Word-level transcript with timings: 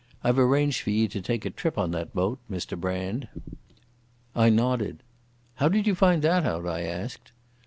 I've 0.23 0.39
arranged 0.39 0.81
for 0.81 0.89
ye 0.89 1.07
to 1.09 1.21
take 1.21 1.45
a 1.45 1.51
trip 1.51 1.77
on 1.77 1.91
that 1.91 2.11
boat, 2.11 2.39
Mr 2.49 2.75
Brand." 2.75 3.27
I 4.35 4.49
nodded. 4.49 5.03
"How 5.57 5.69
did 5.69 5.85
you 5.85 5.93
find 5.93 6.25
out 6.25 6.41
that?" 6.41 6.65
I 6.67 6.81
asked. 6.81 7.31